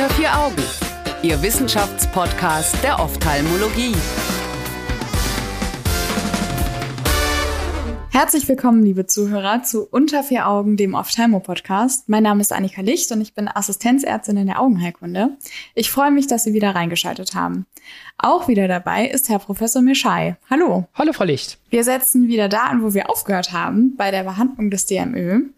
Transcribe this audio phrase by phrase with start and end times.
[0.00, 0.62] Unter vier Augen,
[1.22, 3.94] Ihr Wissenschaftspodcast der Ophthalmologie.
[8.08, 12.08] Herzlich willkommen, liebe Zuhörer, zu Unter vier Augen, dem Ophthalmo-Podcast.
[12.08, 15.36] Mein Name ist Annika Licht und ich bin Assistenzärztin in der Augenheilkunde.
[15.74, 17.66] Ich freue mich, dass Sie wieder reingeschaltet haben.
[18.16, 20.36] Auch wieder dabei ist Herr Professor Mischai.
[20.48, 20.86] Hallo.
[20.94, 21.58] Hallo, Frau Licht.
[21.68, 25.50] Wir setzen wieder da an, wo wir aufgehört haben, bei der Behandlung des DMÖ.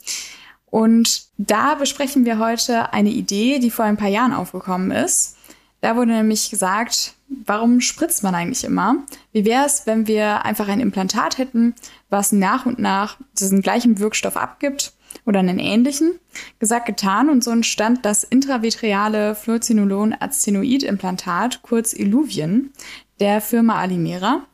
[0.73, 5.37] Und da besprechen wir heute eine Idee, die vor ein paar Jahren aufgekommen ist.
[5.83, 7.13] Da wurde nämlich gesagt,
[7.45, 8.97] warum spritzt man eigentlich immer?
[9.33, 11.75] Wie wäre es, wenn wir einfach ein Implantat hätten,
[12.09, 14.95] was nach und nach diesen gleichen Wirkstoff abgibt
[15.27, 16.19] oder einen ähnlichen?
[16.59, 22.73] Gesagt, getan und so entstand das intravitreale Fluocinolon-Actinoid-Implantat, kurz Illuvien,
[23.21, 24.47] der Firma Alimera.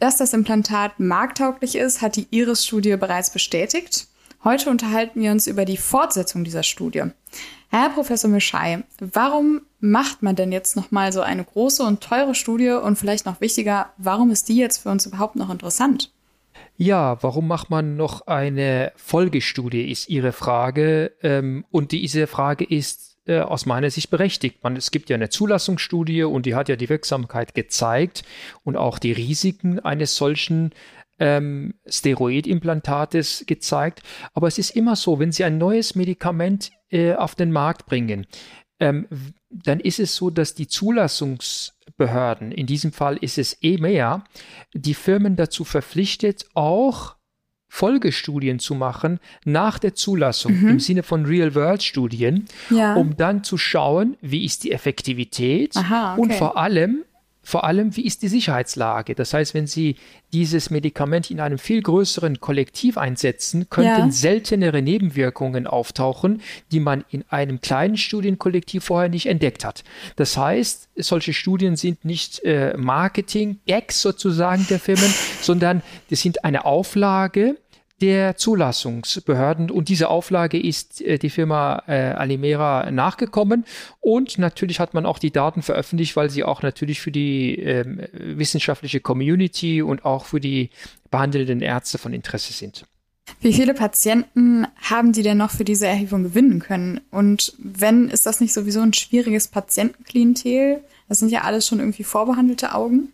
[0.00, 4.08] Dass das Implantat marktauglich ist, hat die Iris-Studie bereits bestätigt.
[4.42, 7.04] Heute unterhalten wir uns über die Fortsetzung dieser Studie.
[7.68, 12.70] Herr Professor Mischai, warum macht man denn jetzt nochmal so eine große und teure Studie
[12.70, 16.10] und vielleicht noch wichtiger, warum ist die jetzt für uns überhaupt noch interessant?
[16.78, 21.12] Ja, warum macht man noch eine Folgestudie, ist Ihre Frage.
[21.22, 24.62] Ähm, und diese Frage ist äh, aus meiner Sicht berechtigt.
[24.62, 28.22] Man, es gibt ja eine Zulassungsstudie und die hat ja die Wirksamkeit gezeigt
[28.64, 30.72] und auch die Risiken eines solchen
[31.20, 34.02] ähm, Steroidimplantates gezeigt.
[34.34, 38.26] Aber es ist immer so, wenn Sie ein neues Medikament äh, auf den Markt bringen,
[38.80, 39.06] ähm,
[39.50, 44.24] dann ist es so, dass die Zulassungsbehörden, in diesem Fall ist es EMEA,
[44.74, 47.16] die Firmen dazu verpflichtet, auch
[47.68, 50.68] Folgestudien zu machen nach der Zulassung mhm.
[50.68, 52.94] im Sinne von Real-World-Studien, ja.
[52.94, 56.20] um dann zu schauen, wie ist die Effektivität Aha, okay.
[56.20, 57.04] und vor allem,
[57.42, 59.14] vor allem, wie ist die Sicherheitslage?
[59.14, 59.96] Das heißt, wenn Sie
[60.32, 64.10] dieses Medikament in einem viel größeren Kollektiv einsetzen, könnten ja.
[64.10, 69.84] seltenere Nebenwirkungen auftauchen, die man in einem kleinen Studienkollektiv vorher nicht entdeckt hat.
[70.16, 76.66] Das heißt, solche Studien sind nicht äh, Marketing-Gags sozusagen der Firmen, sondern das sind eine
[76.66, 77.56] Auflage,
[78.00, 79.70] der Zulassungsbehörden.
[79.70, 83.64] Und diese Auflage ist äh, die Firma äh, Alimera nachgekommen.
[84.00, 88.00] Und natürlich hat man auch die Daten veröffentlicht, weil sie auch natürlich für die ähm,
[88.12, 90.70] wissenschaftliche Community und auch für die
[91.10, 92.86] behandelnden Ärzte von Interesse sind.
[93.40, 97.00] Wie viele Patienten haben Sie denn noch für diese Erhebung gewinnen können?
[97.10, 100.82] Und wenn, ist das nicht sowieso ein schwieriges Patientenklientel?
[101.08, 103.12] Das sind ja alles schon irgendwie vorbehandelte Augen.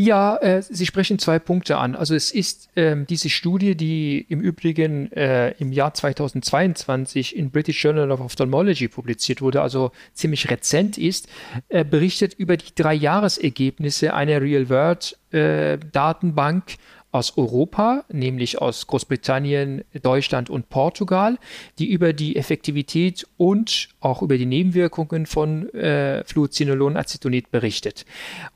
[0.00, 1.96] Ja, äh, Sie sprechen zwei Punkte an.
[1.96, 7.82] Also es ist ähm, diese Studie, die im Übrigen äh, im Jahr 2022 in British
[7.82, 11.28] Journal of Ophthalmology publiziert wurde, also ziemlich rezent ist,
[11.68, 16.76] äh, berichtet über die drei Jahresergebnisse einer Real-World-Datenbank äh,
[17.10, 21.38] aus Europa, nämlich aus Großbritannien, Deutschland und Portugal,
[21.78, 28.04] die über die Effektivität und auch über die Nebenwirkungen von äh, Fluocinolon-Acetonid berichtet.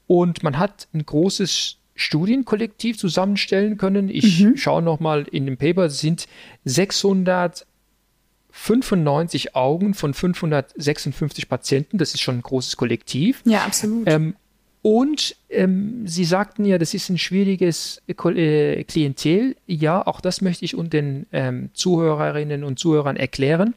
[0.07, 4.09] Und man hat ein großes Studienkollektiv zusammenstellen können.
[4.09, 4.57] Ich mhm.
[4.57, 6.27] schaue nochmal in dem Paper, sind
[6.65, 11.99] 695 Augen von 556 Patienten.
[11.99, 13.43] Das ist schon ein großes Kollektiv.
[13.45, 14.05] Ja, absolut.
[14.07, 14.34] Ähm,
[14.82, 19.54] und ähm, Sie sagten ja, das ist ein schwieriges äh, Klientel.
[19.66, 23.75] Ja, auch das möchte ich und den ähm, Zuhörerinnen und Zuhörern erklären.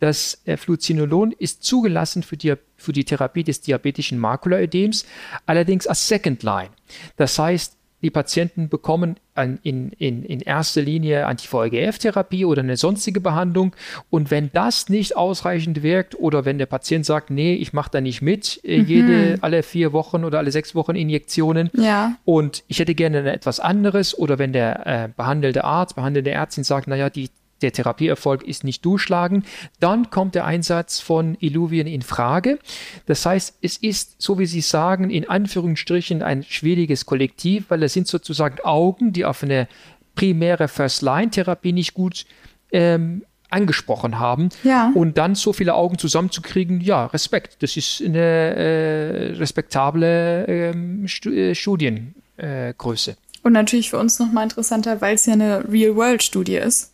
[0.00, 5.06] Das äh, Fluocinolon ist zugelassen für die, für die Therapie des diabetischen Makulaödems,
[5.46, 6.70] allerdings als Second Line.
[7.16, 13.20] Das heißt, die Patienten bekommen an, in, in, in erster Linie Anti-VEGF-Therapie oder eine sonstige
[13.20, 13.74] Behandlung.
[14.10, 18.00] Und wenn das nicht ausreichend wirkt oder wenn der Patient sagt, nee, ich mache da
[18.00, 18.86] nicht mit, äh, mhm.
[18.86, 22.16] jede, alle vier Wochen oder alle sechs Wochen Injektionen ja.
[22.24, 26.88] und ich hätte gerne etwas anderes oder wenn der äh, behandelte Arzt, behandelte Ärztin sagt,
[26.88, 27.30] naja, die
[27.62, 29.44] der Therapieerfolg ist nicht durchschlagen,
[29.80, 32.58] dann kommt der Einsatz von Illuvien in Frage.
[33.06, 37.92] Das heißt, es ist, so wie Sie sagen, in Anführungsstrichen ein schwieriges Kollektiv, weil es
[37.92, 39.68] sind sozusagen Augen, die auf eine
[40.14, 42.26] primäre First-Line-Therapie nicht gut
[42.72, 44.50] ähm, angesprochen haben.
[44.64, 44.92] Ja.
[44.94, 47.62] Und dann so viele Augen zusammenzukriegen, ja, Respekt.
[47.62, 53.10] Das ist eine äh, respektable ähm, äh, Studiengröße.
[53.12, 56.92] Äh, Und natürlich für uns nochmal interessanter, weil es ja eine Real-World-Studie ist.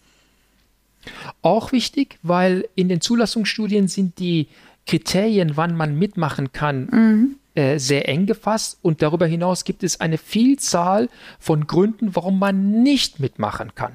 [1.42, 4.48] Auch wichtig, weil in den Zulassungsstudien sind die
[4.86, 7.36] Kriterien, wann man mitmachen kann, mhm.
[7.54, 8.78] äh, sehr eng gefasst.
[8.82, 11.08] Und darüber hinaus gibt es eine Vielzahl
[11.38, 13.94] von Gründen, warum man nicht mitmachen kann.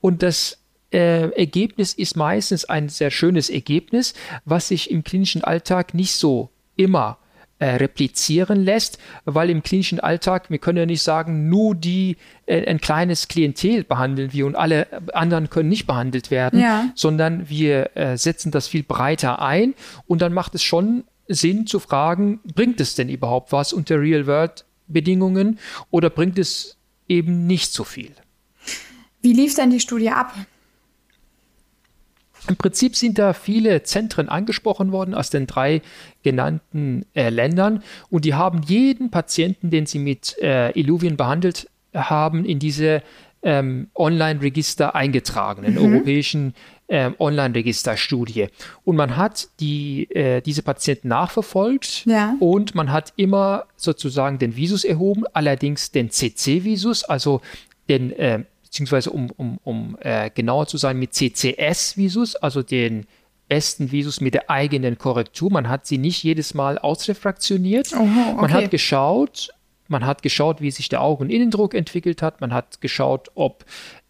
[0.00, 0.58] Und das
[0.92, 4.14] äh, Ergebnis ist meistens ein sehr schönes Ergebnis,
[4.44, 7.29] was sich im klinischen Alltag nicht so immer äh,
[7.66, 12.16] replizieren lässt, weil im klinischen Alltag, wir können ja nicht sagen, nur die
[12.46, 16.86] äh, ein kleines Klientel behandeln wir und alle anderen können nicht behandelt werden, Ja.
[16.94, 19.74] sondern wir äh, setzen das viel breiter ein
[20.06, 25.58] und dann macht es schon Sinn zu fragen, bringt es denn überhaupt was unter Real-World-Bedingungen
[25.90, 26.76] oder bringt es
[27.08, 28.10] eben nicht so viel?
[29.22, 30.34] Wie lief denn die Studie ab?
[32.50, 35.82] Im Prinzip sind da viele Zentren angesprochen worden aus den drei
[36.24, 42.44] genannten äh, Ländern und die haben jeden Patienten, den sie mit äh, Illuvien behandelt haben,
[42.44, 43.02] in diese
[43.44, 46.54] ähm, Online-Register eingetragen, in europäischen
[46.88, 48.48] ähm, Online-Registerstudie.
[48.84, 52.34] Und man hat die, äh, diese Patienten nachverfolgt Ja.
[52.40, 57.42] und man hat immer sozusagen den Visus erhoben, allerdings den CC-Visus, also
[57.88, 63.06] den, äh, beziehungsweise um, um, um äh, genauer zu sein, mit CCS-Visus, also den
[63.48, 65.50] besten Visus mit der eigenen Korrektur.
[65.50, 67.90] Man hat sie nicht jedes Mal ausrefraktioniert.
[67.92, 68.52] Man okay.
[68.52, 69.48] hat geschaut,
[69.88, 72.40] man hat geschaut, wie sich der Augeninnendruck entwickelt hat.
[72.40, 73.64] Man hat geschaut, ob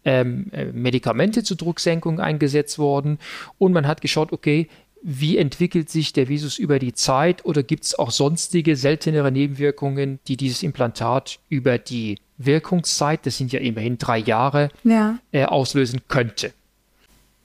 [0.05, 3.17] ähm, äh, Medikamente zur Drucksenkung eingesetzt wurden.
[3.57, 4.67] Und man hat geschaut, okay,
[5.01, 10.19] wie entwickelt sich der Visus über die Zeit oder gibt es auch sonstige seltenere Nebenwirkungen,
[10.27, 15.17] die dieses Implantat über die Wirkungszeit, das sind ja immerhin drei Jahre, Ja.
[15.31, 16.51] äh, auslösen könnte.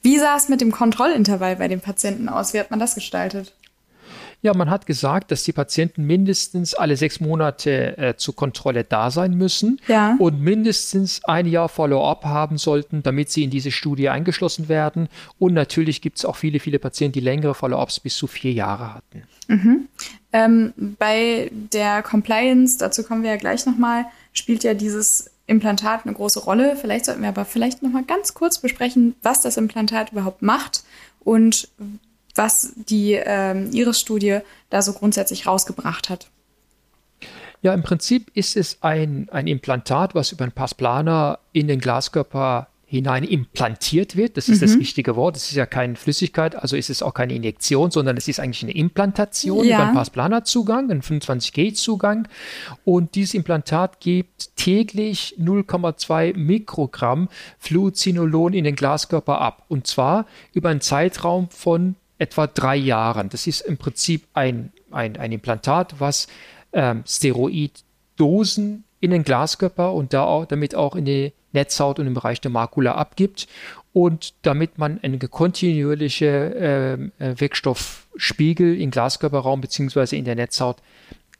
[0.02, 2.54] Wie sah es mit dem Kontrollintervall bei den Patienten aus?
[2.54, 3.52] Wie hat man das gestaltet?
[4.42, 9.10] Ja, man hat gesagt, dass die Patienten mindestens alle sechs Monate äh, zur Kontrolle da
[9.10, 10.14] sein müssen Ja.
[10.20, 15.08] und mindestens ein Jahr Follow-up haben sollten, damit sie in diese Studie eingeschlossen werden.
[15.38, 18.94] Und natürlich gibt es auch viele, viele Patienten, die längere Follow-ups bis zu vier Jahre
[18.94, 19.22] hatten.
[20.32, 24.04] Ähm, bei der Compliance, dazu kommen wir ja gleich nochmal,
[24.38, 26.76] spielt ja dieses Implantat eine große Rolle.
[26.76, 30.84] Vielleicht sollten wir aber vielleicht nochmal ganz kurz besprechen, was das Implantat überhaupt macht
[31.20, 31.68] und
[32.34, 34.40] was die ähm, Iris-Studie
[34.70, 36.28] da so grundsätzlich rausgebracht hat.
[37.62, 42.68] Ja, im Prinzip ist es ein, ein Implantat, was über einen Passplaner in den Glaskörper
[42.88, 44.36] hinein implantiert wird.
[44.36, 45.36] Das ist das wichtige Wort.
[45.36, 48.62] Es ist ja keine Flüssigkeit, also ist es auch keine Injektion, sondern es ist eigentlich
[48.62, 49.76] eine Implantation Ja.
[49.76, 52.28] über einen Passplaner-Zugang, einen 25G-Zugang.
[52.84, 57.28] Und dieses Implantat gibt täglich 0,2 Mikrogramm
[57.58, 59.64] Fluocinolon in den Glaskörper ab.
[59.66, 63.28] Und zwar über einen Zeitraum von etwa drei Jahren.
[63.30, 66.28] Das ist im Prinzip ein, ein, ein Implantat, was
[66.72, 72.14] ähm, Steroiddosen in den Glaskörper und da auch, damit auch in die Netzhaut und im
[72.14, 73.46] Bereich der Makula abgibt
[73.92, 76.26] und damit man einen kontinuierliche
[76.58, 80.76] ähm, äh, Wirkstoffspiegel im Glaskörperraum beziehungsweise in der Netzhaut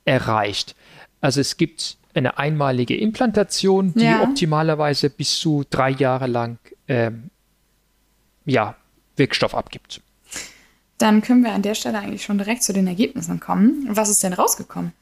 [0.05, 0.75] erreicht.
[1.21, 4.23] Also es gibt eine einmalige Implantation, die Ja.
[4.23, 6.59] optimalerweise bis zu drei Jahre lang
[6.89, 7.31] ähm,
[8.47, 8.75] ja,
[9.17, 10.01] Wirkstoff abgibt.
[10.99, 13.87] Dann können wir an der Stelle eigentlich schon direkt zu den Ergebnissen kommen.
[13.91, 14.93] Was ist denn rausgekommen?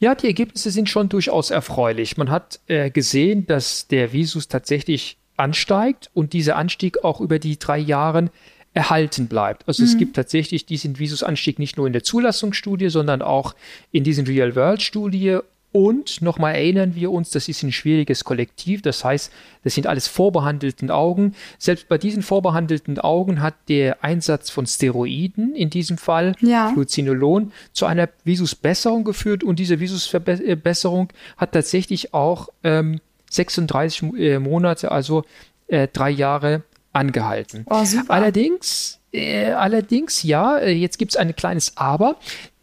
[0.00, 2.16] Ja, die Ergebnisse sind schon durchaus erfreulich.
[2.16, 7.58] Man hat äh, gesehen, dass der Visus tatsächlich ansteigt und dieser Anstieg auch über die
[7.58, 8.30] drei Jahre
[8.72, 9.66] erhalten bleibt.
[9.68, 13.54] Also es gibt tatsächlich diesen Visusanstieg nicht nur in der Zulassungsstudie, sondern auch
[13.90, 15.38] in diesen Real-World-Studie.
[15.72, 18.82] Und nochmal erinnern wir uns, das ist ein schwieriges Kollektiv.
[18.82, 19.30] Das heißt,
[19.62, 21.34] das sind alles vorbehandelten Augen.
[21.58, 26.70] Selbst bei diesen vorbehandelten Augen hat der Einsatz von Steroiden in diesem Fall, Ja.
[26.72, 29.44] Fluocinolon, zu einer Visusbesserung geführt.
[29.44, 33.00] Und diese Visusbesserung hat tatsächlich auch ähm,
[33.30, 35.24] 36 Mo- äh, Monate, also
[35.68, 36.62] äh, drei Jahre
[36.92, 37.64] angehalten.
[37.70, 37.84] Oh.
[38.08, 42.16] Allerdings, äh, allerdings, ja, äh, jetzt gibt es ein kleines Aber.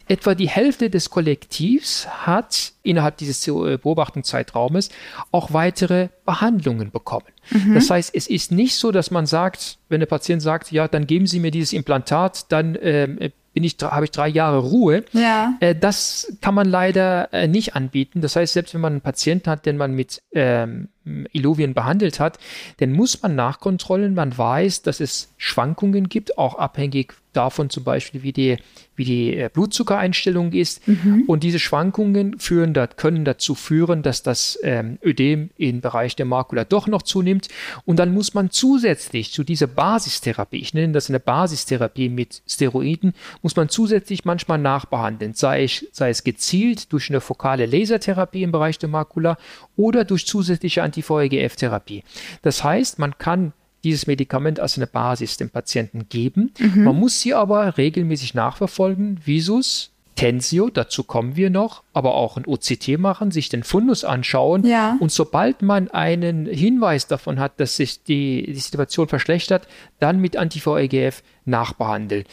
[0.08, 4.90] Etwa die Hälfte des Kollektivs hat innerhalb dieses äh, Beobachtungszeitraumes
[5.30, 7.26] auch weitere Behandlungen bekommen.
[7.72, 11.06] Das heißt, es ist nicht so, dass man sagt, wenn der Patient sagt, ja, dann
[11.06, 13.18] geben Sie mir dieses Implantat, dann ähm,
[13.54, 15.04] bin ich, habe ich drei Jahre Ruhe.
[15.12, 15.54] Ja.
[15.60, 18.20] Äh, das kann man leider äh, nicht anbieten.
[18.20, 20.88] Das heißt, selbst wenn man einen Patienten hat, den man mit ähm,
[21.32, 22.38] Illuvien behandelt hat,
[22.78, 24.14] dann muss man nachkontrollen.
[24.14, 28.56] Man weiß, dass es Schwankungen gibt, auch abhängig davon zum Beispiel, wie die,
[28.96, 30.82] wie die äh, Blutzuckereinstellung ist.
[31.28, 36.26] Und diese Schwankungen führen, da, können dazu führen, dass das ähm, Ödem im Bereich der
[36.26, 37.48] Makula doch noch zunimmt.
[37.84, 43.14] Und dann muss man zusätzlich zu dieser Basistherapie, ich nenne das eine Basistherapie mit Steroiden,
[43.42, 48.52] muss man zusätzlich manchmal nachbehandeln, sei es, sei es gezielt durch eine fokale Lasertherapie im
[48.52, 49.38] Bereich der Makula
[49.78, 52.04] oder durch zusätzliche Anti-VEGF-Therapie.
[52.42, 53.54] Das heißt, man kann
[53.84, 56.52] dieses Medikament als eine Basis dem Patienten geben.
[56.74, 59.20] Man muss sie aber regelmäßig nachverfolgen.
[59.24, 64.66] Visus, Tensio, dazu kommen wir noch, aber auch ein OCT machen, sich den Fundus anschauen.
[64.66, 64.96] Ja.
[64.98, 69.68] Und sobald man einen Hinweis davon hat, dass sich die, die Situation verschlechtert,
[70.00, 72.24] dann mit Anti-VEGF nachbehandeln.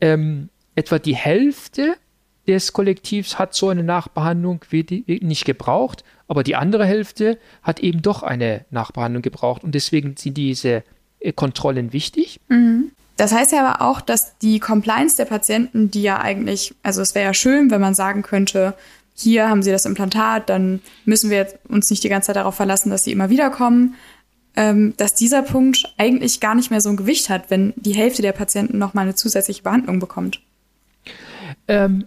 [0.00, 1.94] Ähm, etwa die Hälfte
[2.48, 4.64] des Kollektivs hat so eine Nachbehandlung
[5.06, 10.36] nicht gebraucht, aber die andere Hälfte hat eben doch eine Nachbehandlung gebraucht und deswegen sind
[10.36, 10.84] diese
[11.20, 12.40] äh, Kontrollen wichtig.
[12.48, 12.92] Mhm.
[13.16, 17.16] Das heißt ja aber auch, dass die Compliance der Patienten, die ja eigentlich, also es
[17.16, 18.74] wäre ja schön, wenn man sagen könnte,
[19.14, 22.90] hier haben sie das Implantat, dann müssen wir uns nicht die ganze Zeit darauf verlassen,
[22.90, 23.96] dass sie immer wieder kommen,
[24.54, 28.22] ähm, dass dieser Punkt eigentlich gar nicht mehr so ein Gewicht hat, wenn die Hälfte
[28.22, 30.40] der Patienten nochmal eine zusätzliche Behandlung bekommt.
[31.66, 32.06] Ähm,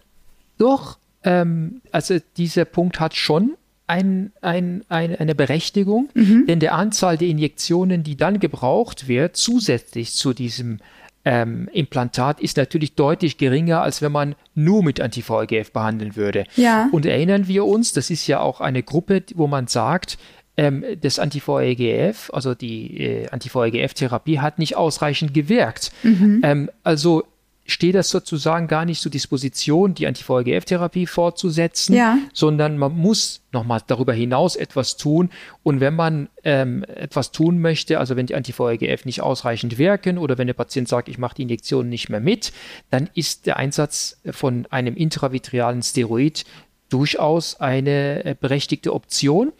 [0.57, 3.57] doch, ähm, also dieser Punkt hat schon
[3.91, 6.45] ein, ein, ein, eine Berechtigung, mhm.
[6.47, 10.79] denn der Anzahl der Injektionen, die dann gebraucht wird, zusätzlich zu diesem
[11.25, 16.45] ähm, Implantat ist natürlich deutlich geringer, als wenn man nur mit Anti-VEGF behandeln würde.
[16.55, 16.87] Ja.
[16.93, 20.17] Und erinnern wir uns, das ist ja auch eine Gruppe, wo man sagt,
[20.55, 25.91] ähm, das Anti-VEGF, also die äh, Anti-VEGF-Therapie hat nicht ausreichend gewirkt.
[26.03, 26.41] Mhm.
[26.43, 27.23] Ähm, also
[27.71, 32.17] steht das sozusagen gar nicht zur Disposition, die Anti-VEGF-Therapie fortzusetzen, ja.
[32.33, 35.29] sondern man muss nochmal darüber hinaus etwas tun.
[35.63, 40.37] Und wenn man ähm, etwas tun möchte, also wenn die Anti-VEGF nicht ausreichend wirken oder
[40.37, 42.51] wenn der Patient sagt, ich mache die Injektion nicht mehr mit,
[42.89, 46.45] dann ist der Einsatz von einem intravitrealen Steroid
[46.89, 49.53] durchaus eine äh, berechtigte Option.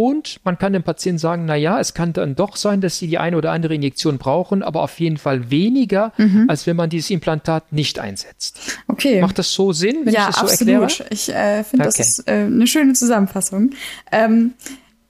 [0.00, 3.06] Und man kann dem Patienten sagen, na ja, es kann dann doch sein, dass sie
[3.06, 6.46] die eine oder andere Injektion brauchen, aber auf jeden Fall weniger, mhm.
[6.48, 8.78] als wenn man dieses Implantat nicht einsetzt.
[8.88, 9.20] Okay.
[9.20, 10.90] Macht das so Sinn, wenn ja, ich das so absolut.
[10.90, 11.06] erkläre?
[11.10, 11.98] Ich äh, finde, okay.
[11.98, 13.72] das ist äh, eine schöne Zusammenfassung.
[14.10, 14.54] Ähm,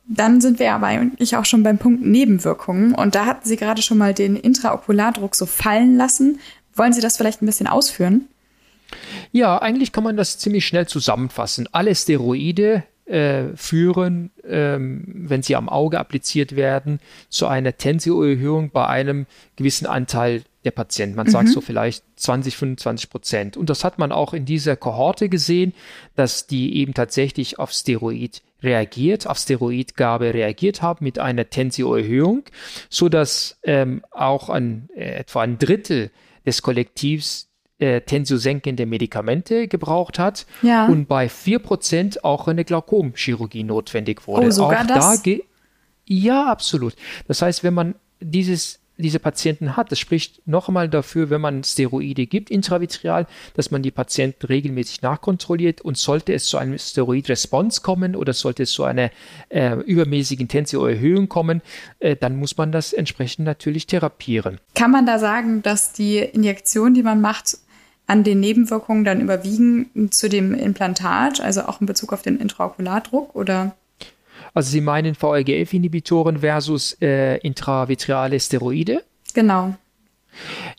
[0.08, 2.92] dann sind wir aber eigentlich auch schon beim Punkt Nebenwirkungen.
[2.92, 6.40] Und da hatten Sie gerade schon mal den Intraokulardruck so fallen lassen.
[6.74, 8.26] Wollen Sie das vielleicht ein bisschen ausführen?
[9.30, 11.68] Ja, eigentlich kann man das ziemlich schnell zusammenfassen.
[11.70, 18.86] Alle Steroide äh, führen, ähm, wenn sie am Auge appliziert werden, zu einer Tensioerhöhung bei
[18.86, 19.26] einem
[19.56, 21.16] gewissen Anteil der Patienten.
[21.16, 21.30] Man mhm.
[21.30, 23.56] sagt so vielleicht 20, 25 Prozent.
[23.56, 25.74] Und das hat man auch in dieser Kohorte gesehen,
[26.14, 32.44] dass die eben tatsächlich auf Steroid reagiert, auf Steroidgabe reagiert haben mit einer Tensioerhöhung,
[32.90, 36.10] so dass ähm, auch ein, äh, etwa ein Drittel
[36.46, 37.49] des Kollektivs
[37.80, 40.86] äh, tensiosenkende Medikamente gebraucht hat ja.
[40.86, 44.46] und bei 4% auch eine Glaukomchirurgie notwendig wurde.
[44.46, 45.22] Oh, sogar auch das?
[45.22, 45.32] Da
[46.06, 46.94] ja, absolut.
[47.28, 49.90] Das heißt, wenn man dieses diese Patienten hat.
[49.90, 55.02] Das spricht noch einmal dafür, wenn man Steroide gibt, intravitreal, dass man die Patienten regelmäßig
[55.02, 59.10] nachkontrolliert und sollte es zu einem Steroid-Response kommen oder sollte es zu einer
[59.48, 61.62] äh, übermäßigen Tensioerhöhung kommen,
[61.98, 64.58] äh, dann muss man das entsprechend natürlich therapieren.
[64.74, 67.58] Kann man da sagen, dass die Injektion, die man macht,
[68.10, 73.36] an den Nebenwirkungen dann überwiegen zu dem Implantat, also auch in Bezug auf den Intraokulardruck
[73.36, 73.76] oder?
[74.52, 79.04] Also Sie meinen VEGF-Inhibitoren versus äh, intravitreale Steroide?
[79.32, 79.76] Genau.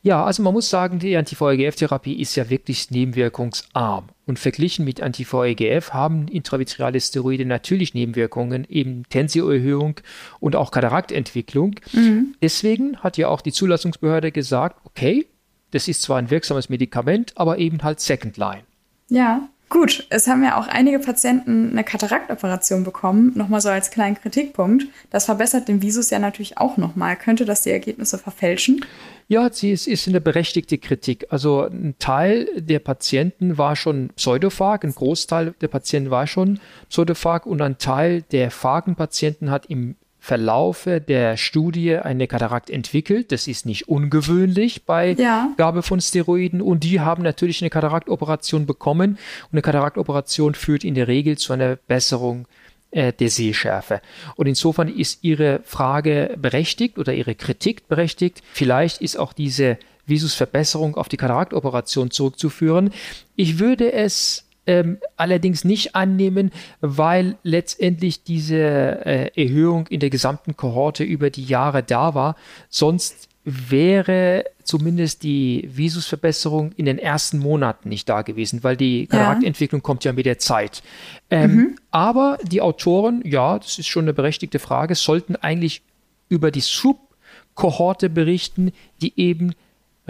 [0.01, 4.09] Ja, also man muss sagen, die Anti-VEGF-Therapie ist ja wirklich nebenwirkungsarm.
[4.25, 10.01] Und verglichen mit Anti-VEGF haben intravitreale Steroide natürlich Nebenwirkungen, eben Tensioerhöhung
[10.41, 11.75] und auch Kataraktentwicklung.
[11.93, 12.35] Mhm.
[12.41, 15.27] Deswegen hat ja auch die Zulassungsbehörde gesagt, okay,
[15.71, 18.63] das ist zwar ein wirksames Medikament, aber eben halt Second Line.
[19.09, 19.47] Ja.
[19.71, 23.31] Gut, es haben ja auch einige Patienten eine Kataraktoperation bekommen.
[23.35, 24.87] Nochmal so als kleinen Kritikpunkt.
[25.11, 27.15] Das verbessert den Visus ja natürlich auch nochmal.
[27.15, 28.83] Könnte das die Ergebnisse verfälschen?
[29.29, 31.27] Ja, sie ist, ist eine berechtigte Kritik.
[31.29, 36.59] Also ein Teil der Patienten war schon Pseudophag, ein Großteil der Patienten war schon
[36.89, 43.31] Pseudophag und ein Teil der Phagenpatienten hat im Verlaufe der Studie eine Katarakt entwickelt.
[43.31, 45.51] Das ist nicht ungewöhnlich bei ja.
[45.57, 50.93] Gabe von Steroiden und die haben natürlich eine Kataraktoperation bekommen und eine Kataraktoperation führt in
[50.93, 52.47] der Regel zu einer Besserung
[52.91, 53.99] äh, der Sehschärfe.
[54.35, 58.43] Und insofern ist Ihre Frage berechtigt oder Ihre Kritik berechtigt.
[58.53, 62.91] Vielleicht ist auch diese Visusverbesserung auf die Kataraktoperation zurückzuführen.
[63.35, 66.51] Ich würde es ähm, allerdings nicht annehmen,
[66.81, 72.35] weil letztendlich diese äh, Erhöhung in der gesamten Kohorte über die Jahre da war.
[72.69, 79.81] Sonst wäre zumindest die Visusverbesserung in den ersten Monaten nicht da gewesen, weil die Kataraktentwicklung
[79.81, 79.83] ja.
[79.83, 80.83] kommt ja mit der Zeit.
[81.31, 81.75] Ähm, mhm.
[81.89, 85.81] Aber die Autoren, ja, das ist schon eine berechtigte Frage, sollten eigentlich
[86.29, 89.53] über die Subkohorte berichten, die eben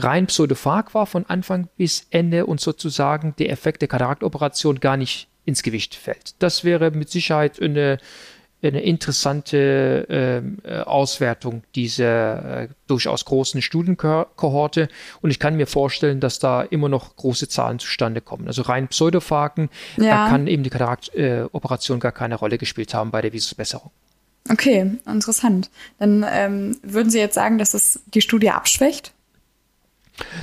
[0.03, 5.27] rein pseudophag war von Anfang bis Ende und sozusagen der Effekt der Kataraktoperation gar nicht
[5.45, 6.35] ins Gewicht fällt.
[6.39, 7.97] Das wäre mit Sicherheit eine,
[8.61, 14.87] eine interessante ähm, äh, Auswertung dieser äh, durchaus großen Studienkohorte.
[15.21, 18.47] Und ich kann mir vorstellen, dass da immer noch große Zahlen zustande kommen.
[18.47, 20.25] Also rein Pseudophagen, ja.
[20.25, 23.91] da kann eben die Kataraktoperation äh, gar keine Rolle gespielt haben bei der Visusbesserung.
[24.49, 25.69] Okay, interessant.
[25.99, 29.13] Dann ähm, würden Sie jetzt sagen, dass das die Studie abschwächt?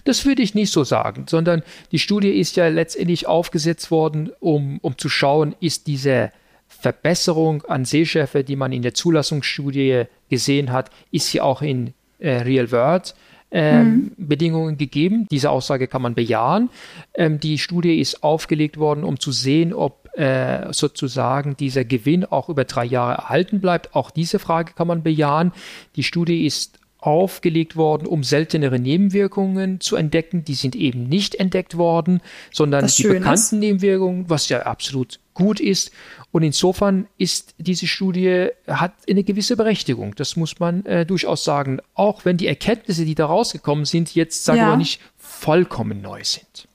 [0.05, 4.79] Das würde ich nicht so sagen, sondern die Studie ist ja letztendlich aufgesetzt worden, um,
[4.83, 6.33] um zu schauen, ist diese
[6.69, 12.31] Verbesserung an Sehschärfe, die man in der Zulassungsstudie gesehen hat, ist sie auch in äh,
[12.43, 13.15] Real World
[13.51, 14.29] ähm, mhm.
[14.29, 15.27] Bedingungen gegeben.
[15.31, 16.69] Diese Aussage kann man bejahen.
[17.15, 22.49] Ähm, die Studie ist aufgelegt worden, um zu sehen, ob äh, sozusagen dieser Gewinn auch
[22.49, 23.95] über drei Jahre erhalten bleibt.
[23.95, 25.53] Auch diese Frage kann man bejahen.
[25.97, 30.45] Die Studie ist aufgelegt worden, um seltenere Nebenwirkungen zu entdecken.
[30.45, 32.21] Die sind eben nicht entdeckt worden,
[32.53, 33.53] sondern die bekannten ist.
[33.53, 35.91] Nebenwirkungen, was ja absolut gut ist.
[36.31, 40.15] Und insofern ist diese Studie, hat eine gewisse Berechtigung.
[40.15, 41.81] Das muss man äh, durchaus sagen.
[41.95, 44.71] Auch wenn die Erkenntnisse, die da rausgekommen sind, jetzt, sagen ja.
[44.71, 46.69] wir nicht vollkommen neu sind.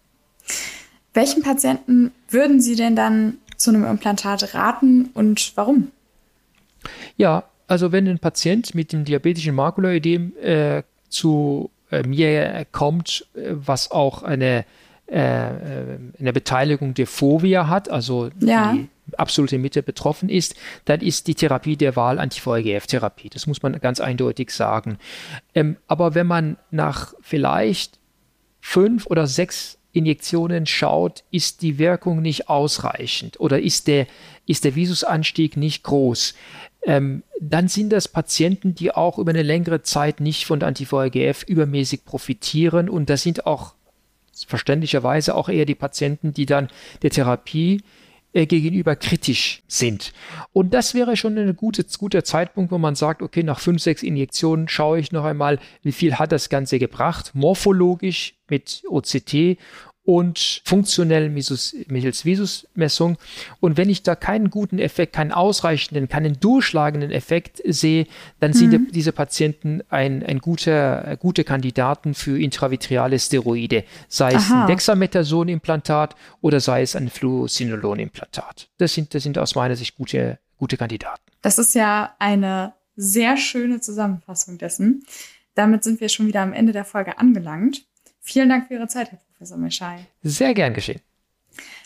[1.14, 5.92] Welchen Patienten würden Sie denn dann zu einem Implantat raten und warum?
[7.18, 13.52] Ja, also wenn ein Patient mit dem diabetischen Makulaödem äh, zu äh, mir kommt, äh,
[13.52, 14.66] was auch eine,
[15.08, 18.74] äh, äh, eine Beteiligung der Fovea hat, also ja.
[18.74, 20.56] die absolute Mitte betroffen ist,
[20.86, 23.30] dann ist die Therapie der Wahl Anti-VEGF-Therapie.
[23.30, 24.98] Das muss man ganz eindeutig sagen.
[25.54, 28.00] Ähm, aber wenn man nach vielleicht
[28.60, 34.08] fünf oder sechs Injektionen schaut, ist die Wirkung nicht ausreichend oder ist der,
[34.46, 36.34] ist der Visusanstieg nicht groß
[36.86, 42.06] ähm, dann sind das Patienten, die auch über eine längere Zeit nicht von Anti-VEGF übermäßig
[42.06, 43.74] profitieren und das sind auch
[44.48, 46.70] verständlicherweise auch eher die Patienten, die dann
[47.02, 47.84] der Therapie
[48.34, 50.12] äh, gegenüber kritisch sind.
[50.52, 54.04] Und das wäre schon ein gute, guter Zeitpunkt, wo man sagt, okay, nach fünf, sechs
[54.04, 59.58] Injektionen schaue ich noch einmal, wie viel hat das Ganze gebracht, morphologisch mit OCT
[60.06, 61.74] und funktionell mittels
[62.26, 63.18] Visusmessung.
[63.62, 68.08] Und wenn ich da keinen guten Effekt, keinen ausreichenden, keinen durchschlagenden Effekt sehe,
[68.40, 68.56] dann mhm.
[68.56, 74.62] sind diese Patienten ein, ein guter, gute Kandidaten für intravitreale Steroide, sei es Aha.
[74.62, 78.70] ein Dexamethason-Implantat oder sei es ein Fluocinolon-Implantat.
[78.78, 81.24] Das sind, das sind aus meiner Sicht gute, gute Kandidaten.
[81.42, 85.06] Das ist ja eine sehr schöne Zusammenfassung dessen.
[85.56, 87.86] Damit sind wir schon wieder am Ende der Folge angelangt.
[88.26, 90.08] Vielen Dank für Ihre Zeit, Herr Professor Meschai.
[90.24, 91.02] Sehr gern geschehen.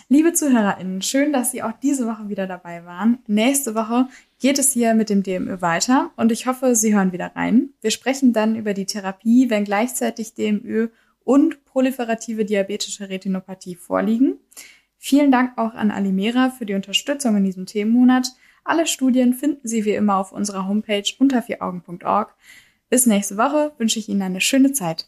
[0.08, 3.18] Liebe ZuhörerInnen, schön, dass Sie auch diese Woche wieder dabei waren.
[3.28, 4.08] Nächste Woche
[4.40, 7.72] geht es hier mit dem DMÖ weiter und ich hoffe, Sie hören wieder rein.
[7.82, 10.90] Wir sprechen dann über die Therapie, wenn gleichzeitig DMÖ
[11.24, 14.36] und proliferative diabetische Retinopathie vorliegen.
[14.98, 18.30] Vielen Dank auch an Alimera für die Unterstützung in diesem Themenmonat.
[18.64, 22.36] Alle Studien finden Sie wie immer auf unserer Homepage unter vieraugen.org.
[22.90, 25.08] Bis nächste Woche wünsche ich Ihnen eine schöne Zeit.